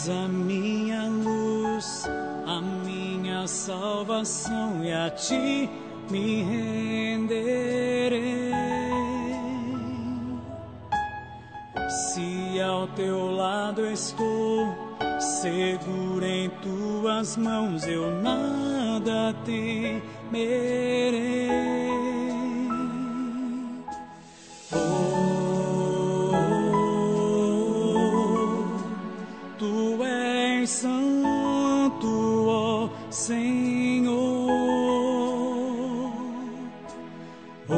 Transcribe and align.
és 0.00 0.08
a 0.08 0.26
minha 0.28 1.02
luz, 1.08 2.08
a 2.46 2.58
minha 2.60 3.46
salvação, 3.46 4.82
e 4.82 4.90
a 4.92 5.10
ti 5.10 5.68
me 6.10 6.42
renderei. 6.42 8.10
Se 11.88 12.60
ao 12.62 12.86
teu 12.88 13.30
lado 13.32 13.84
estou, 13.86 14.74
seguro 15.18 16.24
em 16.24 16.48
tuas 16.62 17.36
mãos, 17.36 17.86
eu 17.86 18.10
nada 18.22 19.34
temerei. 19.44 20.40
Santo, 30.70 32.46
ó 32.46 32.88
Senhor. 33.10 34.50
Oh, 37.68 37.74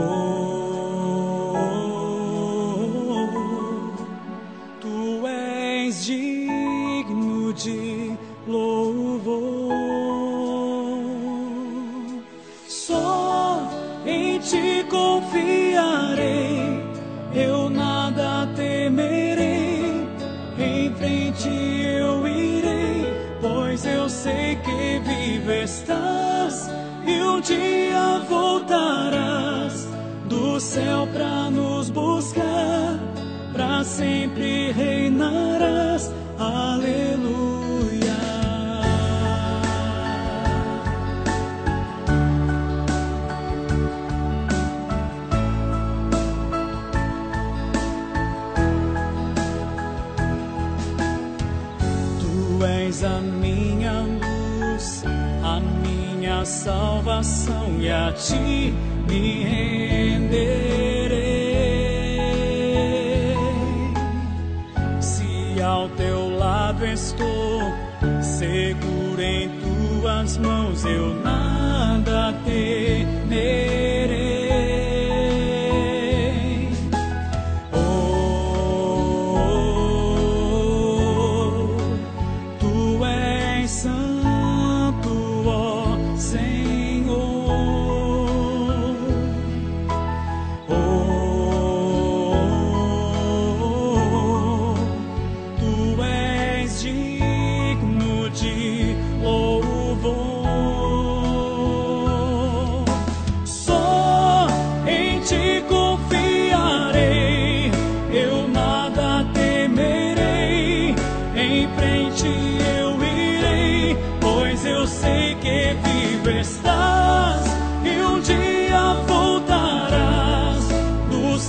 tu 4.81 5.27
és 5.27 6.05
digno 6.05 7.53
de 7.55 8.13
louvor. 8.47 9.73
Só 12.69 13.69
em 14.07 14.39
ti 14.39 14.85
confiarei, 14.91 16.61
eu 17.35 17.71
nada 17.71 18.47
temerei. 18.55 20.07
Em 20.59 20.95
frente 20.95 21.49
eu 21.49 22.02
eu 23.85 24.09
sei 24.09 24.57
que 24.57 25.01
vivo 25.01 25.51
estás 25.53 26.69
e 27.07 27.23
um 27.23 27.41
dia 27.41 28.21
voltarás 28.29 29.89
do 30.29 30.61
céu 30.61 31.07
pra 31.13 31.51
nos 31.51 31.91
buscar, 31.91 32.99
pra 33.53 33.85
sempre 33.85 34.73
reinarás. 34.73 36.13
És 52.65 53.03
a 53.05 53.21
minha 53.21 54.03
luz, 54.03 55.05
a 55.43 55.61
minha 55.61 56.45
salvação, 56.45 57.81
e 57.81 57.91
a 57.91 58.13
ti 58.13 58.75
me 59.09 59.45
renderei. 59.45 60.63
Se 65.01 65.63
ao 65.63 65.89
teu 65.91 66.37
lado 66.37 66.85
estou, 66.87 67.61
seguro 68.21 69.21
em 69.21 69.49
tuas 69.61 70.39
mãos, 70.39 70.85
eu 70.85 71.15
nada 71.23 72.35
temerei. 72.45 74.42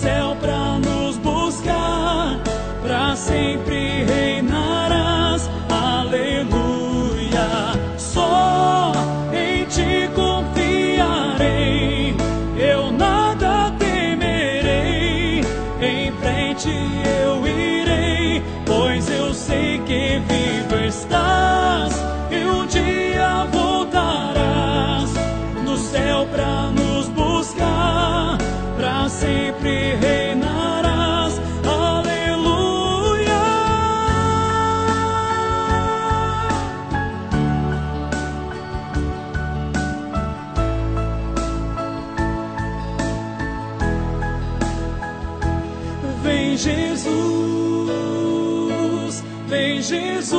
Céu 0.03 0.35
pra 0.41 0.77
nos 0.79 1.17
buscar, 1.17 2.37
pra 2.81 3.15
sempre 3.15 4.03
reinarás. 4.03 5.49
Aleluia. 5.69 7.47
Só 7.97 8.91
em 9.31 9.63
ti 9.65 10.09
confiarei, 10.13 11.33
eu 12.57 12.91
nada 12.91 13.71
temerei. 13.79 15.39
Em 15.81 16.11
frente 16.19 16.69
eu 17.21 17.47
irei, 17.47 18.43
pois 18.65 19.09
eu 19.09 19.33
sei 19.33 19.79
que 19.85 20.21
vivo 20.27 20.75
estás 20.85 21.93
e 22.29 22.43
um 22.45 22.65
dia 22.67 23.47
voltarás 23.53 25.13
no 25.63 25.77
céu 25.77 26.27
pra 26.29 26.52
sempre 29.23 29.95
reinarás. 29.95 31.39
Aleluia. 31.65 33.43
Vem 46.21 46.57
Jesus, 46.57 47.13
vem 49.47 49.81
Jesus, 49.81 50.33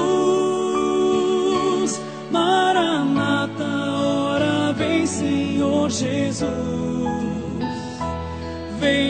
Maranata, 2.30 3.64
ora 3.64 4.72
vem 4.74 5.06
Senhor 5.06 5.88
Jesus. 5.90 6.93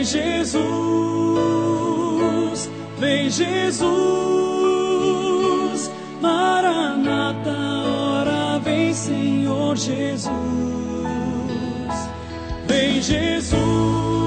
Jesus, 0.05 0.61
vem 2.99 3.29
Jesus, 3.29 3.89
Maranata, 6.21 7.49
ora 7.49 8.59
vem 8.59 8.93
Senhor 8.93 9.75
Jesus. 9.75 10.29
Vem 12.67 13.01
Jesus, 13.01 14.24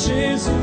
Jesus. 0.00 0.59